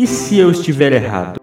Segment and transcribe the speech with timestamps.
[0.00, 1.37] E se eu estiver errado?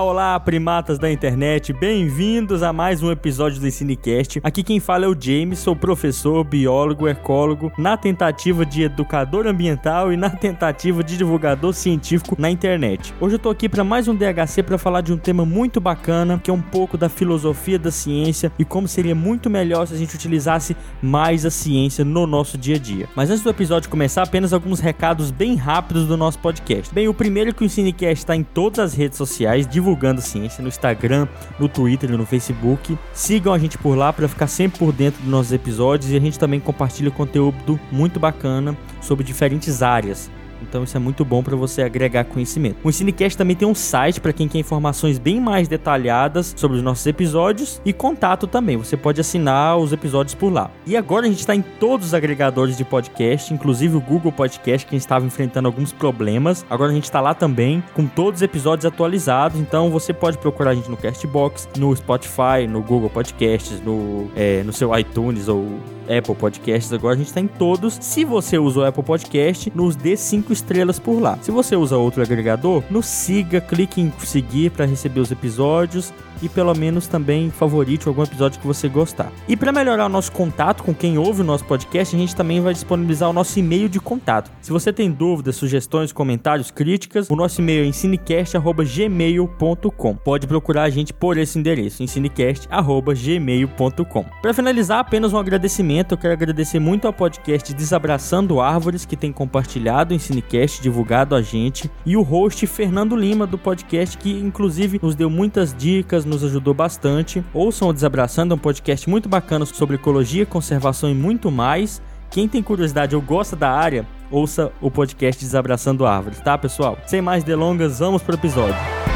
[0.00, 4.40] Olá, primatas da internet, bem-vindos a mais um episódio do Ensinecast.
[4.42, 10.12] Aqui quem fala é o James, sou professor, biólogo, ecólogo, na tentativa de educador ambiental
[10.12, 13.14] e na tentativa de divulgador científico na internet.
[13.20, 16.40] Hoje eu tô aqui para mais um DHC para falar de um tema muito bacana,
[16.42, 19.96] que é um pouco da filosofia da ciência e como seria muito melhor se a
[19.96, 23.08] gente utilizasse mais a ciência no nosso dia a dia.
[23.14, 26.94] Mas antes do episódio começar, apenas alguns recados bem rápidos do nosso podcast.
[26.94, 30.22] Bem, o primeiro é que o Ensinecast está em todas as redes sociais sociais divulgando
[30.22, 32.98] ciência no Instagram, no Twitter no Facebook.
[33.12, 36.20] Sigam a gente por lá para ficar sempre por dentro dos nossos episódios e a
[36.20, 40.30] gente também compartilha conteúdo muito bacana sobre diferentes áreas
[40.68, 42.76] então isso é muito bom para você agregar conhecimento.
[42.82, 46.82] O Ensinecast também tem um site para quem quer informações bem mais detalhadas sobre os
[46.82, 48.76] nossos episódios e contato também.
[48.76, 50.70] Você pode assinar os episódios por lá.
[50.86, 54.86] E agora a gente está em todos os agregadores de podcast, inclusive o Google Podcast,
[54.86, 56.64] que estava enfrentando alguns problemas.
[56.68, 59.58] Agora a gente está lá também com todos os episódios atualizados.
[59.58, 64.62] Então você pode procurar a gente no Castbox, no Spotify, no Google Podcasts, no, é,
[64.62, 65.64] no seu iTunes ou
[66.04, 67.98] Apple Podcasts, agora a gente está em todos.
[68.00, 71.38] Se você usa o Apple Podcast, nos dê 5 estrelas por lá.
[71.42, 76.12] Se você usa outro agregador, nos siga, clique em seguir para receber os episódios
[76.44, 79.32] e pelo menos também favorite algum episódio que você gostar.
[79.48, 82.60] E para melhorar o nosso contato com quem ouve o nosso podcast, a gente também
[82.60, 84.50] vai disponibilizar o nosso e-mail de contato.
[84.60, 90.16] Se você tem dúvidas, sugestões, comentários, críticas, o nosso e-mail é ensinecast@gmail.com.
[90.16, 94.24] Pode procurar a gente por esse endereço, ensinecast@gmail.com.
[94.42, 99.32] Para finalizar, apenas um agradecimento, eu quero agradecer muito ao podcast Desabraçando Árvores que tem
[99.32, 105.00] compartilhado o Ensinecast, divulgado a gente, e o host Fernando Lima do podcast que inclusive
[105.02, 107.44] nos deu muitas dicas, nos ajudou bastante.
[107.52, 112.02] Ouçam o Desabraçando, é um podcast muito bacana sobre ecologia, conservação e muito mais.
[112.30, 116.98] Quem tem curiosidade ou gosta da área, ouça o podcast Desabraçando Árvores, tá, pessoal?
[117.06, 119.13] Sem mais delongas, vamos pro episódio.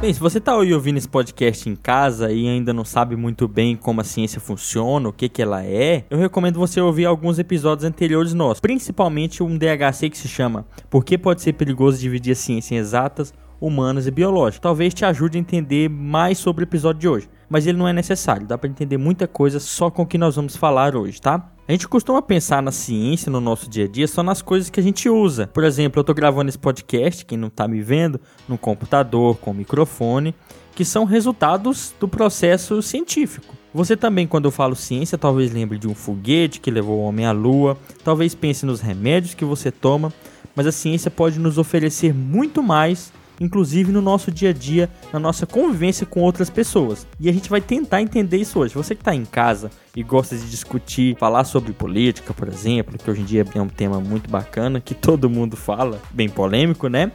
[0.00, 3.76] Bem, se você está ouvindo esse podcast em casa e ainda não sabe muito bem
[3.76, 7.84] como a ciência funciona, o que, que ela é, eu recomendo você ouvir alguns episódios
[7.84, 12.34] anteriores nossos, principalmente um DHC que se chama Por que pode ser perigoso dividir a
[12.34, 14.60] ciência em exatas, humanas e biológicas.
[14.60, 17.92] Talvez te ajude a entender mais sobre o episódio de hoje, mas ele não é
[17.92, 21.52] necessário, dá para entender muita coisa só com o que nós vamos falar hoje, tá?
[21.70, 24.80] A gente costuma pensar na ciência no nosso dia a dia só nas coisas que
[24.80, 25.46] a gente usa.
[25.46, 29.54] Por exemplo, eu estou gravando esse podcast, quem não está me vendo, no computador, com
[29.54, 30.34] microfone,
[30.74, 33.54] que são resultados do processo científico.
[33.72, 37.24] Você também, quando eu falo ciência, talvez lembre de um foguete que levou o homem
[37.24, 40.12] à lua, talvez pense nos remédios que você toma,
[40.56, 45.18] mas a ciência pode nos oferecer muito mais inclusive no nosso dia a dia, na
[45.18, 47.06] nossa convivência com outras pessoas.
[47.18, 48.74] E a gente vai tentar entender isso hoje.
[48.74, 53.10] Você que está em casa e gosta de discutir, falar sobre política, por exemplo, que
[53.10, 57.10] hoje em dia é um tema muito bacana, que todo mundo fala, bem polêmico, né?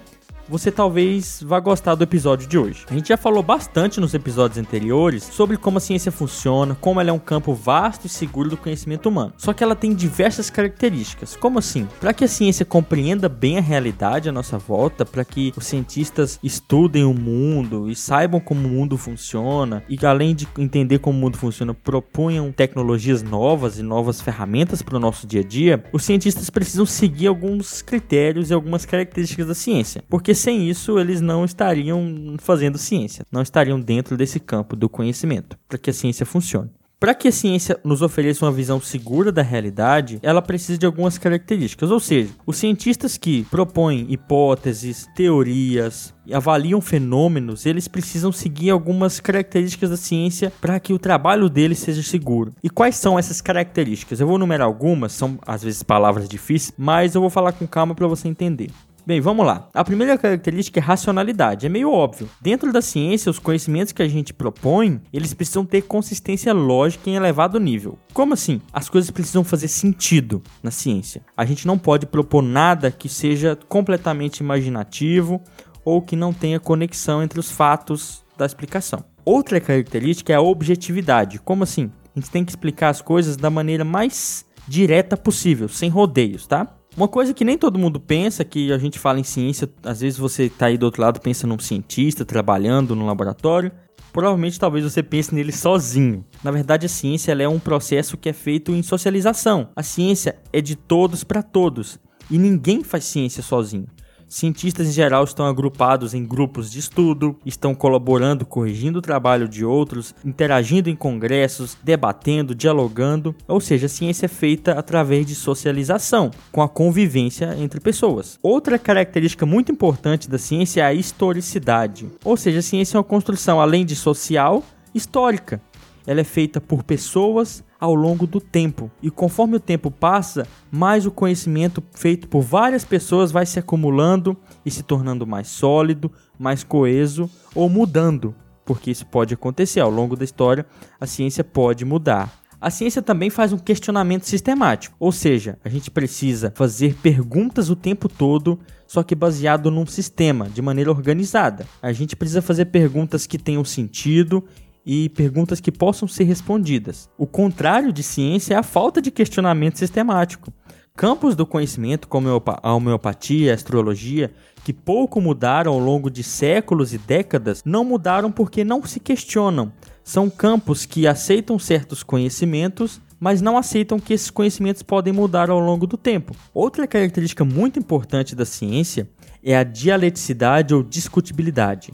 [0.48, 2.86] Você talvez vá gostar do episódio de hoje.
[2.90, 7.10] A gente já falou bastante nos episódios anteriores sobre como a ciência funciona, como ela
[7.10, 9.34] é um campo vasto e seguro do conhecimento humano.
[9.38, 11.36] Só que ela tem diversas características.
[11.36, 11.88] Como assim?
[12.00, 16.40] Para que a ciência compreenda bem a realidade à nossa volta, para que os cientistas
[16.44, 21.22] estudem o mundo e saibam como o mundo funciona e além de entender como o
[21.22, 26.04] mundo funciona, proponham tecnologias novas e novas ferramentas para o nosso dia a dia, os
[26.04, 30.04] cientistas precisam seguir alguns critérios e algumas características da ciência.
[30.10, 35.58] Porque sem isso eles não estariam fazendo ciência, não estariam dentro desse campo do conhecimento,
[35.68, 36.72] para que a ciência funcione.
[36.98, 41.18] Para que a ciência nos ofereça uma visão segura da realidade, ela precisa de algumas
[41.18, 49.20] características, ou seja, os cientistas que propõem hipóteses, teorias, avaliam fenômenos, eles precisam seguir algumas
[49.20, 52.54] características da ciência para que o trabalho deles seja seguro.
[52.64, 54.22] E quais são essas características?
[54.22, 57.94] Eu vou numerar algumas, são às vezes palavras difíceis, mas eu vou falar com calma
[57.94, 58.72] para você entender.
[59.06, 59.70] Bem, vamos lá.
[59.72, 61.68] A primeira característica é racionalidade.
[61.68, 62.28] É meio óbvio.
[62.42, 67.16] Dentro da ciência, os conhecimentos que a gente propõe, eles precisam ter consistência lógica em
[67.16, 68.00] elevado nível.
[68.14, 68.60] Como assim?
[68.74, 71.22] As coisas precisam fazer sentido na ciência.
[71.38, 75.40] A gente não pode propor nada que seja completamente imaginativo
[75.84, 79.06] ou que não tenha conexão entre os fatos da explicação.
[79.24, 81.38] Outra característica é a objetividade.
[81.38, 81.92] Como assim?
[82.16, 86.75] A gente tem que explicar as coisas da maneira mais direta possível, sem rodeios, tá?
[86.98, 90.18] Uma coisa que nem todo mundo pensa, que a gente fala em ciência, às vezes
[90.18, 93.70] você tá aí do outro lado, pensa num cientista trabalhando no laboratório,
[94.14, 96.24] provavelmente talvez você pense nele sozinho.
[96.42, 99.70] Na verdade, a ciência é um processo que é feito em socialização.
[99.76, 102.00] A ciência é de todos para todos
[102.32, 103.88] e ninguém faz ciência sozinho.
[104.28, 109.64] Cientistas em geral estão agrupados em grupos de estudo, estão colaborando, corrigindo o trabalho de
[109.64, 116.32] outros, interagindo em congressos, debatendo, dialogando, ou seja, a ciência é feita através de socialização,
[116.52, 118.40] com a convivência entre pessoas.
[118.42, 123.04] Outra característica muito importante da ciência é a historicidade, ou seja, a ciência é uma
[123.04, 124.64] construção além de social,
[124.94, 125.62] histórica.
[126.08, 128.90] Ela é feita por pessoas ao longo do tempo.
[129.02, 134.36] E conforme o tempo passa, mais o conhecimento feito por várias pessoas vai se acumulando
[134.66, 138.34] e se tornando mais sólido, mais coeso ou mudando,
[138.66, 140.66] porque isso pode acontecer ao longo da história,
[141.00, 142.42] a ciência pode mudar.
[142.60, 147.76] A ciência também faz um questionamento sistemático, ou seja, a gente precisa fazer perguntas o
[147.76, 151.68] tempo todo, só que baseado num sistema, de maneira organizada.
[151.82, 154.44] A gente precisa fazer perguntas que tenham sentido
[154.86, 157.10] e perguntas que possam ser respondidas.
[157.18, 160.54] O contrário de ciência é a falta de questionamento sistemático.
[160.96, 162.30] Campos do conhecimento, como
[162.64, 164.32] a homeopatia, a astrologia,
[164.64, 169.74] que pouco mudaram ao longo de séculos e décadas, não mudaram porque não se questionam.
[170.04, 175.60] São campos que aceitam certos conhecimentos, mas não aceitam que esses conhecimentos podem mudar ao
[175.60, 176.34] longo do tempo.
[176.54, 179.10] Outra característica muito importante da ciência
[179.44, 181.92] é a dialeticidade ou discutibilidade.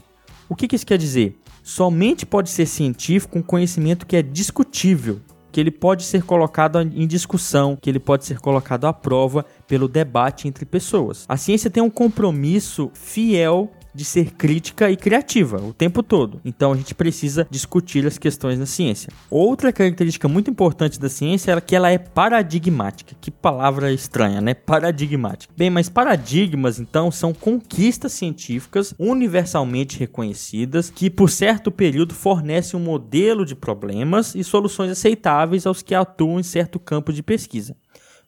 [0.52, 1.42] O que, que isso quer dizer?
[1.62, 5.20] somente pode ser científico um conhecimento que é discutível,
[5.50, 9.86] que ele pode ser colocado em discussão, que ele pode ser colocado à prova pelo
[9.86, 11.24] debate entre pessoas.
[11.28, 16.40] A ciência tem um compromisso fiel de ser crítica e criativa o tempo todo.
[16.44, 19.12] Então a gente precisa discutir as questões na ciência.
[19.30, 23.14] Outra característica muito importante da ciência é que ela é paradigmática.
[23.20, 24.54] Que palavra estranha, né?
[24.54, 25.52] Paradigmática.
[25.56, 32.82] Bem, mas paradigmas então são conquistas científicas universalmente reconhecidas que por certo período fornecem um
[32.82, 37.76] modelo de problemas e soluções aceitáveis aos que atuam em certo campo de pesquisa.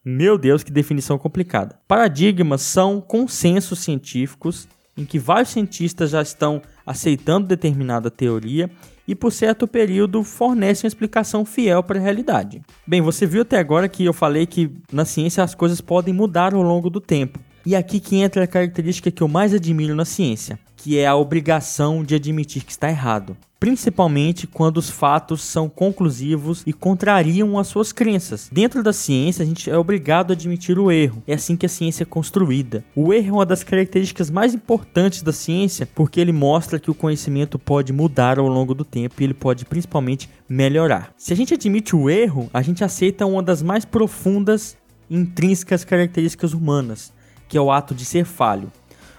[0.04, 1.78] Meu Deus, que definição complicada.
[1.88, 8.70] Paradigmas são consensos científicos em que vários cientistas já estão aceitando determinada teoria
[9.06, 12.62] e por certo período fornecem uma explicação fiel para a realidade.
[12.86, 16.54] Bem, você viu até agora que eu falei que na ciência as coisas podem mudar
[16.54, 17.38] ao longo do tempo.
[17.66, 21.16] E aqui que entra a característica que eu mais admiro na ciência, que é a
[21.16, 27.66] obrigação de admitir que está errado principalmente quando os fatos são conclusivos e contrariam as
[27.66, 28.50] suas crenças.
[28.52, 31.22] Dentro da ciência, a gente é obrigado a admitir o erro.
[31.26, 32.84] É assim que a ciência é construída.
[32.94, 36.94] O erro é uma das características mais importantes da ciência, porque ele mostra que o
[36.94, 41.14] conhecimento pode mudar ao longo do tempo e ele pode principalmente melhorar.
[41.16, 44.76] Se a gente admite o erro, a gente aceita uma das mais profundas
[45.08, 47.14] intrínsecas características humanas,
[47.48, 48.70] que é o ato de ser falho.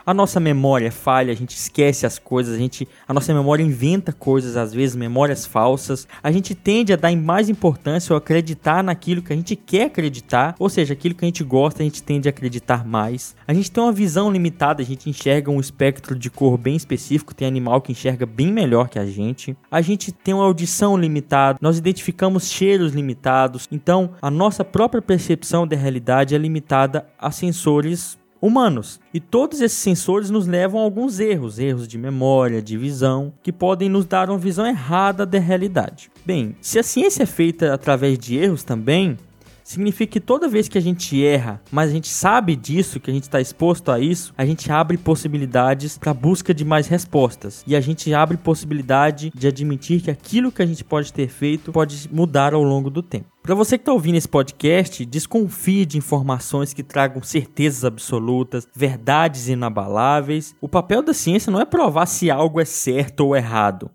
[0.05, 4.13] A nossa memória falha, a gente esquece as coisas, a gente, a nossa memória inventa
[4.13, 6.07] coisas às vezes, memórias falsas.
[6.21, 10.55] A gente tende a dar mais importância ou acreditar naquilo que a gente quer acreditar,
[10.59, 13.35] ou seja, aquilo que a gente gosta, a gente tende a acreditar mais.
[13.47, 17.33] A gente tem uma visão limitada, a gente enxerga um espectro de cor bem específico,
[17.33, 19.57] tem animal que enxerga bem melhor que a gente.
[19.71, 23.67] A gente tem uma audição limitada, nós identificamos cheiros limitados.
[23.71, 28.99] Então, a nossa própria percepção da realidade é limitada a sensores humanos.
[29.13, 33.51] E todos esses sensores nos levam a alguns erros, erros de memória, de visão, que
[33.51, 36.11] podem nos dar uma visão errada da realidade.
[36.25, 39.17] Bem, se a ciência é feita através de erros também,
[39.65, 43.13] significa que toda vez que a gente erra, mas a gente sabe disso, que a
[43.13, 47.63] gente está exposto a isso, a gente abre possibilidades para busca de mais respostas.
[47.65, 51.71] E a gente abre possibilidade de admitir que aquilo que a gente pode ter feito
[51.71, 53.25] pode mudar ao longo do tempo.
[53.41, 59.47] Para você que está ouvindo esse podcast, desconfie de informações que tragam certezas absolutas, verdades
[59.47, 60.55] inabaláveis.
[60.61, 63.89] O papel da ciência não é provar se algo é certo ou errado,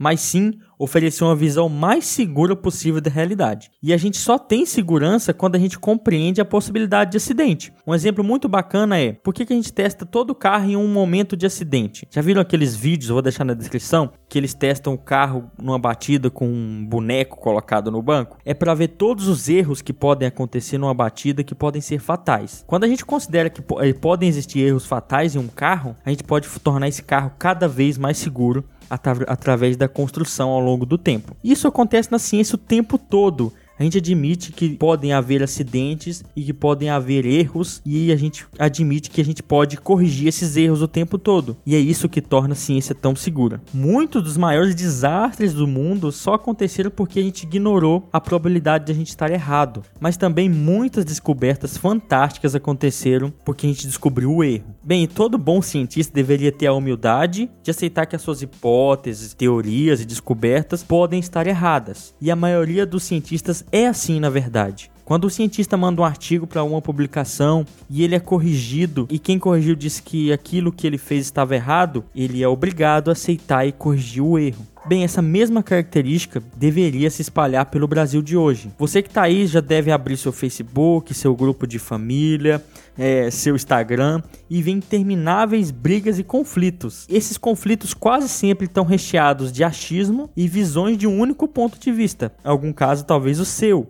[0.00, 3.70] mas sim oferecer uma visão mais segura possível da realidade.
[3.82, 7.70] E a gente só tem segurança quando a gente compreende a possibilidade de acidente.
[7.86, 10.76] Um exemplo muito bacana é por que, que a gente testa todo o carro em
[10.76, 12.08] um momento de acidente?
[12.10, 16.30] Já viram aqueles vídeos, vou deixar na descrição, que eles testam o carro numa batida
[16.30, 18.38] com um boneco colocado no banco?
[18.42, 22.64] É para ver todos os erros que podem acontecer numa batida que podem ser fatais.
[22.66, 26.24] Quando a gente considera que eh, podem existir erros fatais em um carro, a gente
[26.24, 31.36] pode tornar esse carro cada vez mais seguro através da construção ao longo do tempo.
[31.42, 33.52] Isso acontece na ciência o tempo todo.
[33.80, 38.44] A gente admite que podem haver acidentes e que podem haver erros, e a gente
[38.58, 41.56] admite que a gente pode corrigir esses erros o tempo todo.
[41.64, 43.58] E é isso que torna a ciência tão segura.
[43.72, 48.92] Muitos dos maiores desastres do mundo só aconteceram porque a gente ignorou a probabilidade de
[48.92, 49.82] a gente estar errado.
[49.98, 54.74] Mas também muitas descobertas fantásticas aconteceram porque a gente descobriu o erro.
[54.84, 60.02] Bem, todo bom cientista deveria ter a humildade de aceitar que as suas hipóteses, teorias
[60.02, 62.14] e descobertas podem estar erradas.
[62.20, 64.90] E a maioria dos cientistas é assim na verdade.
[65.10, 69.40] Quando o cientista manda um artigo para uma publicação e ele é corrigido e quem
[69.40, 73.72] corrigiu diz que aquilo que ele fez estava errado, ele é obrigado a aceitar e
[73.72, 74.64] corrigir o erro.
[74.86, 78.70] Bem, essa mesma característica deveria se espalhar pelo Brasil de hoje.
[78.78, 82.64] Você que está aí já deve abrir seu Facebook, seu grupo de família,
[83.00, 87.06] é, seu Instagram e ver intermináveis brigas e conflitos.
[87.08, 91.90] Esses conflitos quase sempre estão recheados de achismo e visões de um único ponto de
[91.90, 93.88] vista, em algum caso talvez o seu.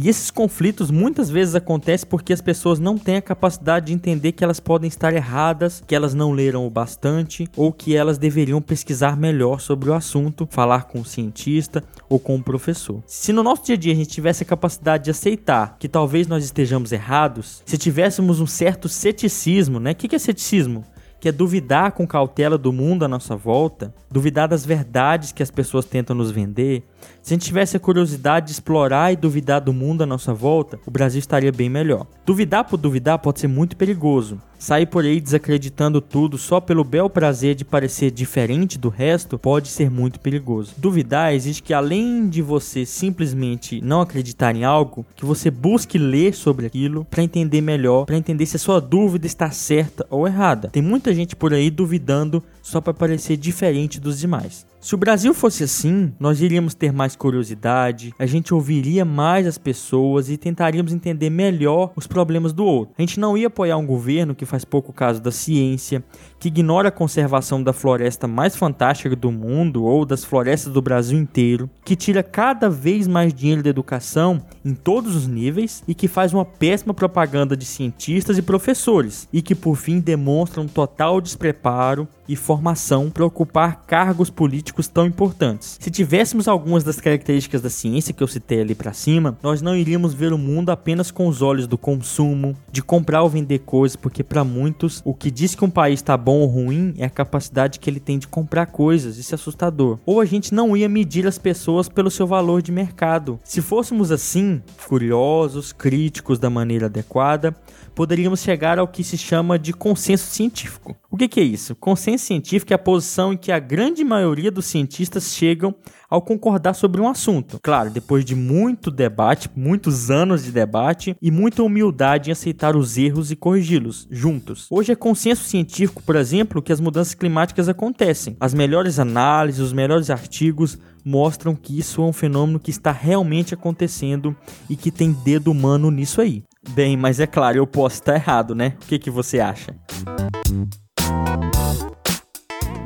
[0.00, 4.30] E esses conflitos muitas vezes acontecem porque as pessoas não têm a capacidade de entender
[4.30, 8.62] que elas podem estar erradas, que elas não leram o bastante ou que elas deveriam
[8.62, 13.02] pesquisar melhor sobre o assunto, falar com um cientista ou com um professor.
[13.08, 16.28] Se no nosso dia a dia a gente tivesse a capacidade de aceitar que talvez
[16.28, 19.92] nós estejamos errados, se tivéssemos um certo ceticismo, né?
[19.92, 20.84] O que é ceticismo?
[21.20, 25.50] Que é duvidar com cautela do mundo à nossa volta, duvidar das verdades que as
[25.50, 26.84] pessoas tentam nos vender,
[27.22, 30.78] se a gente tivesse a curiosidade de explorar e duvidar do mundo à nossa volta,
[30.86, 32.06] o Brasil estaria bem melhor.
[32.24, 34.40] Duvidar por duvidar pode ser muito perigoso.
[34.58, 39.68] Sair por aí desacreditando tudo só pelo bel prazer de parecer diferente do resto pode
[39.68, 40.74] ser muito perigoso.
[40.76, 46.34] Duvidar exige que além de você simplesmente não acreditar em algo, que você busque ler
[46.34, 50.70] sobre aquilo para entender melhor, para entender se a sua dúvida está certa ou errada.
[50.72, 54.66] Tem muita gente por aí duvidando só para parecer diferente dos demais.
[54.80, 59.58] Se o Brasil fosse assim, nós iríamos ter mais curiosidade, a gente ouviria mais as
[59.58, 62.94] pessoas e tentaríamos entender melhor os problemas do outro.
[62.96, 66.04] A gente não ia apoiar um governo que faz pouco caso da ciência,
[66.38, 71.18] que ignora a conservação da floresta mais fantástica do mundo ou das florestas do Brasil
[71.18, 76.06] inteiro, que tira cada vez mais dinheiro da educação em todos os níveis e que
[76.06, 80.97] faz uma péssima propaganda de cientistas e professores e que por fim demonstra um total
[81.20, 85.78] despreparo e formação para ocupar cargos políticos tão importantes.
[85.80, 89.74] Se tivéssemos algumas das características da ciência que eu citei ali para cima, nós não
[89.74, 93.96] iríamos ver o mundo apenas com os olhos do consumo, de comprar ou vender coisas,
[93.96, 97.10] porque para muitos o que diz que um país está bom ou ruim é a
[97.10, 99.98] capacidade que ele tem de comprar coisas, isso é assustador.
[100.04, 103.40] Ou a gente não ia medir as pessoas pelo seu valor de mercado.
[103.42, 107.56] Se fôssemos assim, curiosos, críticos da maneira adequada,
[107.94, 110.96] poderíamos chegar ao que se chama de consenso científico.
[111.10, 111.74] O que, que é isso?
[111.74, 115.74] Consenso científico é a posição em que a grande maioria dos cientistas chegam
[116.08, 117.58] ao concordar sobre um assunto.
[117.62, 122.96] Claro, depois de muito debate, muitos anos de debate e muita humildade em aceitar os
[122.96, 124.66] erros e corrigi-los juntos.
[124.70, 128.36] Hoje é consenso científico, por exemplo, que as mudanças climáticas acontecem.
[128.40, 133.54] As melhores análises, os melhores artigos mostram que isso é um fenômeno que está realmente
[133.54, 134.36] acontecendo
[134.68, 136.42] e que tem dedo humano nisso aí.
[136.70, 138.74] Bem, mas é claro, eu posso estar errado, né?
[138.82, 139.74] O que, que você acha?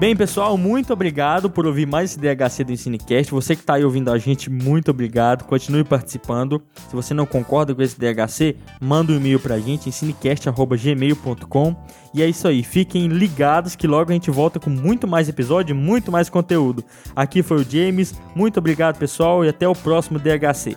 [0.02, 3.30] Bem, pessoal, muito obrigado por ouvir mais esse DHC do Ensinecast.
[3.30, 5.44] Você que está aí ouvindo a gente, muito obrigado.
[5.44, 6.60] Continue participando.
[6.88, 11.76] Se você não concorda com esse DHC, manda um e-mail pra gente, ensinecast.gmail.com.
[12.12, 15.72] E é isso aí, fiquem ligados que logo a gente volta com muito mais episódio,
[15.76, 16.84] muito mais conteúdo.
[17.14, 20.76] Aqui foi o James, muito obrigado pessoal e até o próximo DHC.